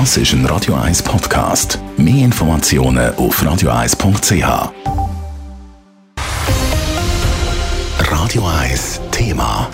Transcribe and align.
Das 0.00 0.16
ist 0.16 0.32
ein 0.32 0.44
Radio 0.46 0.74
1 0.74 1.04
Podcast. 1.04 1.78
Mehr 1.96 2.24
Informationen 2.24 3.14
auf 3.14 3.40
radio1.ch. 3.40 4.72
Radio 8.00 8.44
1 8.44 9.00
Thema. 9.12 9.70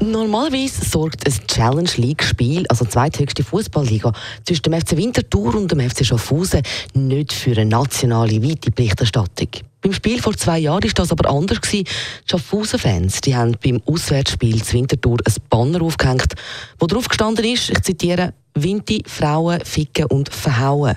Normalerweise 0.00 0.84
sorgt 0.84 1.26
ein 1.26 1.34
Challenge 1.46 1.88
League-Spiel, 1.96 2.66
also 2.68 2.84
die 2.84 2.90
zweithöchste 2.90 3.42
Fußballliga, 3.44 4.12
zwischen 4.44 4.64
dem 4.64 4.78
FC 4.78 4.98
Winterthur 4.98 5.54
und 5.54 5.72
dem 5.72 5.80
FC 5.80 6.04
Schaffhausen 6.04 6.60
nicht 6.92 7.32
für 7.32 7.52
eine 7.52 7.64
nationale 7.64 8.42
weite 8.42 8.70
Berichterstattung. 8.70 9.48
Beim 9.80 9.94
Spiel 9.94 10.20
vor 10.20 10.36
zwei 10.36 10.58
Jahren 10.58 10.84
war 10.84 10.90
das 10.94 11.12
aber 11.12 11.30
anders. 11.30 11.60
Die 11.72 11.84
Schaffhausen-Fans 12.26 13.20
haben 13.28 13.56
beim 13.64 13.80
Auswärtsspiel 13.86 14.62
zu 14.62 14.74
Winterthur 14.74 15.16
ein 15.24 15.34
Banner 15.48 15.80
aufgehängt, 15.80 16.34
wo 16.78 16.86
drauf 16.86 17.08
gestanden 17.08 17.46
ist, 17.46 17.70
ich 17.70 17.80
zitiere, 17.80 18.34
Winti, 18.62 19.02
Frauen, 19.06 19.60
Ficken 19.64 20.06
und 20.06 20.32
Verhauen. 20.32 20.94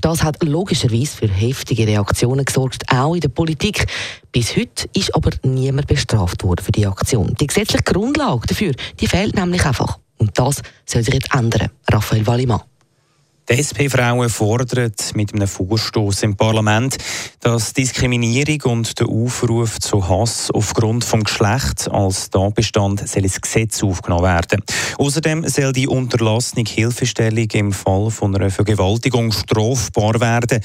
Das 0.00 0.22
hat 0.22 0.42
logischerweise 0.42 1.16
für 1.16 1.28
heftige 1.28 1.86
Reaktionen 1.86 2.44
gesorgt, 2.44 2.84
auch 2.92 3.14
in 3.14 3.20
der 3.20 3.28
Politik. 3.28 3.86
Bis 4.32 4.56
heute 4.56 4.88
ist 4.94 5.14
aber 5.14 5.30
niemand 5.42 5.86
bestraft 5.86 6.42
worden 6.44 6.64
für 6.64 6.72
die 6.72 6.86
Aktion. 6.86 7.34
Die 7.40 7.46
gesetzliche 7.46 7.84
Grundlage 7.84 8.46
dafür, 8.46 8.72
die 9.00 9.06
fehlt 9.06 9.36
nämlich 9.36 9.64
einfach. 9.64 9.98
Und 10.18 10.38
das 10.38 10.62
soll 10.86 11.02
sich 11.02 11.14
jetzt 11.14 11.34
ändern. 11.34 11.70
Raphael 11.90 12.26
Wallimann. 12.26 12.60
Die 13.46 13.58
SP-Frauen 13.60 14.30
fordern 14.30 14.90
mit 15.14 15.34
einem 15.34 15.46
Vorstoß 15.46 16.22
im 16.22 16.34
Parlament, 16.34 16.96
dass 17.40 17.74
Diskriminierung 17.74 18.72
und 18.72 18.98
der 18.98 19.06
Aufruf 19.06 19.78
zu 19.80 20.08
Hass 20.08 20.50
aufgrund 20.50 21.04
vom 21.04 21.24
Geschlecht 21.24 21.90
als 21.90 22.30
Tatbestand 22.30 23.02
ins 23.02 23.40
Gesetz 23.40 23.82
aufgenommen 23.82 24.24
werden. 24.24 24.62
Außerdem 24.96 25.46
soll 25.46 25.74
die 25.74 25.86
unterlassene 25.86 26.64
Hilfestellung 26.66 27.48
im 27.52 27.72
Fall 27.72 28.10
von 28.10 28.34
einer 28.34 28.50
Vergewaltigung 28.50 29.30
strafbar 29.30 30.20
werden. 30.20 30.60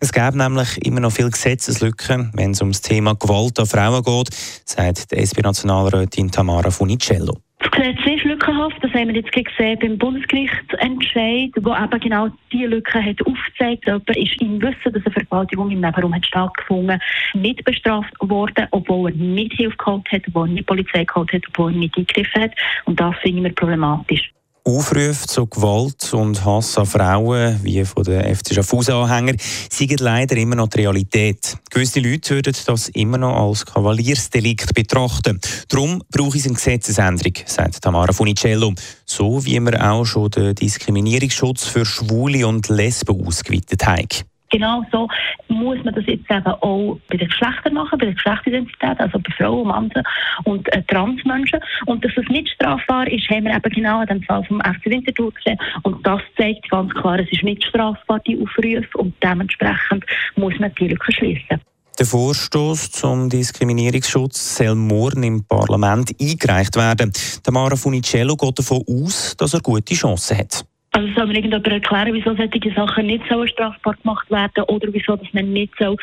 Es 0.00 0.10
gäbe 0.10 0.36
nämlich 0.36 0.84
immer 0.84 1.00
noch 1.00 1.12
viele 1.12 1.30
Gesetzeslücken, 1.30 2.32
wenn 2.34 2.50
es 2.50 2.60
um 2.60 2.72
das 2.72 2.80
Thema 2.80 3.14
Gewalt 3.14 3.60
an 3.60 3.66
Frauen 3.66 4.02
geht, 4.02 4.30
sagt 4.64 5.12
die 5.12 5.18
SP-Nationalrätin 5.22 6.32
Tamara 6.32 6.72
Funicello. 6.72 7.38
Das 7.64 7.70
Gesetz 7.70 7.98
ist 8.04 8.24
lückenhaft, 8.24 8.76
das 8.82 8.92
haben 8.92 9.08
wir 9.08 9.14
jetzt 9.14 9.32
gesehen 9.32 9.78
beim 9.80 9.96
Bundesgerichtsentscheid, 9.96 11.50
wo 11.62 11.74
eben 11.74 12.00
genau 12.00 12.28
diese 12.52 12.66
Lücke 12.66 13.02
hat 13.02 13.16
aufgezeigt. 13.26 13.86
Jemand 13.86 14.16
ist 14.16 14.40
im 14.42 14.60
Wissen, 14.60 14.92
dass 14.92 15.02
eine 15.06 15.12
Vergewaltigung 15.12 15.70
im 15.70 15.80
Nebenraum 15.80 16.14
hat 16.14 16.26
stattgefunden, 16.26 17.00
nicht 17.32 17.64
bestraft 17.64 18.12
worden, 18.20 18.66
obwohl 18.70 19.10
er 19.10 19.16
nicht 19.16 19.54
Hilfe 19.54 19.78
geholt 19.78 20.06
hat, 20.12 20.22
obwohl 20.28 20.48
er 20.48 20.52
nicht 20.52 20.66
Polizei 20.66 21.04
geholt 21.04 21.32
hat, 21.32 21.42
obwohl 21.48 21.72
er 21.72 21.78
nicht 21.78 21.96
eingegriffen 21.96 22.42
hat. 22.42 22.52
Und 22.84 23.00
das 23.00 23.16
finden 23.22 23.44
wir 23.44 23.54
problematisch. 23.54 24.30
Aufrufe 24.66 25.26
zu 25.26 25.46
Gewalt 25.46 26.14
und 26.14 26.42
Hass 26.42 26.78
an 26.78 26.86
Frauen, 26.86 27.60
wie 27.62 27.84
von 27.84 28.02
den 28.02 28.34
FC 28.34 28.54
Schaffhausen-Anhängern, 28.54 29.36
sind 29.70 30.00
leider 30.00 30.38
immer 30.38 30.56
noch 30.56 30.68
die 30.68 30.78
Realität. 30.78 31.58
Gewisse 31.68 32.00
Leute 32.00 32.36
würden 32.36 32.56
das 32.64 32.88
immer 32.88 33.18
noch 33.18 33.36
als 33.36 33.66
Kavaliersdelikt 33.66 34.72
betrachten. 34.72 35.38
Darum 35.68 36.02
brauche 36.10 36.38
ich 36.38 36.46
eine 36.46 36.54
Gesetzesänderung, 36.54 37.34
sagt 37.44 37.82
Tamara 37.82 38.14
Funicello. 38.14 38.72
So 39.04 39.44
wie 39.44 39.60
wir 39.60 39.86
auch 39.86 40.06
schon 40.06 40.30
den 40.30 40.54
Diskriminierungsschutz 40.54 41.64
für 41.64 41.84
Schwule 41.84 42.46
und 42.46 42.66
Lesben 42.70 43.22
ausgeweitet 43.26 43.84
haben. 43.84 44.08
Genau 44.54 44.84
so 44.92 45.08
muss 45.48 45.82
man 45.82 45.94
das 45.94 46.06
jetzt 46.06 46.30
eben 46.30 46.46
auch 46.46 46.96
bei 47.10 47.16
den 47.16 47.26
Geschlechtern 47.26 47.74
machen, 47.74 47.98
bei 47.98 48.06
der 48.06 48.14
Geschlechtsidentität, 48.14 49.00
also 49.00 49.18
bei 49.18 49.32
Frauen, 49.36 49.66
Männern 49.66 50.04
und 50.44 50.72
äh, 50.72 50.80
Transmenschen. 50.84 51.58
Und 51.86 52.04
dass 52.04 52.12
das 52.14 52.24
nicht 52.28 52.48
strafbar 52.50 53.10
ist, 53.10 53.28
haben 53.30 53.46
wir 53.46 53.56
eben 53.56 53.74
genau 53.74 54.00
in 54.02 54.06
dem 54.06 54.22
Fall 54.22 54.44
vom 54.44 54.60
FC 54.60 54.86
Winterthur 54.86 55.32
gesehen. 55.32 55.58
Und 55.82 56.06
das 56.06 56.20
zeigt 56.36 56.70
ganz 56.70 56.94
klar, 56.94 57.18
es 57.18 57.30
ist 57.32 57.42
nicht 57.42 57.64
strafbar, 57.64 58.20
die 58.20 58.40
Aufrufe, 58.40 58.86
und 58.98 59.12
dementsprechend 59.20 60.04
muss 60.36 60.56
man 60.60 60.72
die 60.78 60.86
Lücke 60.86 61.12
schließen. 61.12 61.60
Der 61.98 62.06
Vorstoß 62.06 62.92
zum 62.92 63.28
Diskriminierungsschutz 63.28 64.56
soll 64.56 64.76
morgen 64.76 65.24
im 65.24 65.44
Parlament 65.44 66.14
eingereicht 66.20 66.76
werden. 66.76 67.12
Tamara 67.42 67.74
Funicello 67.74 68.36
geht 68.36 68.58
davon 68.58 68.84
aus, 68.88 69.36
dass 69.36 69.54
er 69.54 69.60
gute 69.60 69.94
Chancen 69.94 70.38
hat. 70.38 70.64
Also 70.94 71.08
soll 71.16 71.26
mir 71.26 71.34
irgendjemand 71.34 71.66
erklären, 71.66 72.14
wieso 72.14 72.36
solche 72.36 72.72
Sachen 72.72 73.06
nicht 73.06 73.24
so 73.28 73.44
strafbar 73.48 73.96
gemacht 74.00 74.30
werden 74.30 74.62
oder 74.68 74.86
wieso 74.92 75.16
dass 75.16 75.32
man 75.32 75.52
nicht 75.52 75.74
so 75.76 75.96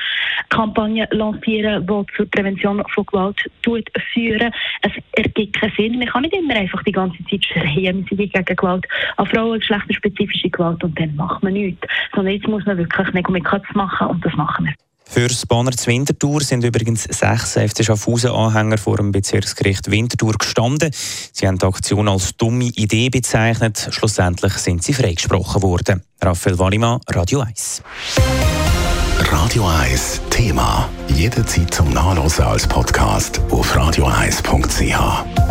Kampagnen 0.49 1.07
lancieren 1.11 1.87
die 1.87 2.15
zur 2.17 2.29
Prävention 2.29 2.83
von 2.93 3.05
Gewalt 3.05 3.37
tut, 3.61 3.89
führen. 4.13 4.51
Es 4.81 4.91
ergibt 5.13 5.61
keinen 5.61 5.73
Sinn. 5.77 5.97
Man 5.97 6.09
kann 6.09 6.23
nicht 6.23 6.35
immer 6.35 6.55
einfach 6.55 6.83
die 6.83 6.91
ganze 6.91 7.23
Zeit 7.29 7.45
schreien, 7.45 8.05
wir 8.09 8.17
sind 8.17 8.33
gegen 8.33 8.43
Gewalt 8.43 8.85
an 9.15 9.27
Frauen, 9.27 9.59
geschlechterspezifische 9.59 10.49
Gewalt 10.49 10.83
und 10.83 10.99
dann 10.99 11.15
macht 11.15 11.41
man 11.41 11.53
nichts. 11.53 11.87
Sondern 12.13 12.33
jetzt 12.33 12.49
muss 12.49 12.65
man 12.65 12.77
wirklich 12.77 13.13
Negomikat 13.13 13.63
machen 13.73 14.07
und 14.07 14.25
das 14.25 14.35
machen 14.35 14.65
wir. 14.65 14.90
Für 15.11 15.27
das 15.27 15.45
Banner 15.45 15.71
zur 15.71 15.87
Winterthur 15.87 16.39
sind 16.39 16.63
übrigens 16.63 17.03
sechs 17.03 17.51
FC 17.51 17.83
Schaffhausen-Anhänger 17.83 18.77
vor 18.77 18.95
dem 18.95 19.11
Bezirksgericht 19.11 19.91
Winterthur 19.91 20.35
gestanden. 20.39 20.89
Sie 21.33 21.45
haben 21.45 21.57
die 21.57 21.65
Aktion 21.65 22.07
als 22.07 22.37
dumme 22.37 22.63
Idee 22.63 23.09
bezeichnet. 23.09 23.89
Schlussendlich 23.91 24.53
sind 24.53 24.83
sie 24.83 24.93
freigesprochen 24.93 25.61
worden. 25.63 26.01
Raphael 26.21 26.57
Wallimann, 26.57 27.01
Radio 27.09 27.41
1. 27.41 27.83
Radio 29.19 29.67
1 29.67 30.21
Thema. 30.29 30.87
Jederzeit 31.09 31.73
zum 31.73 31.89
Nachlesen 31.89 32.45
als 32.45 32.65
Podcast 32.65 33.41
auf 33.49 33.75
radio1.ch. 33.75 35.50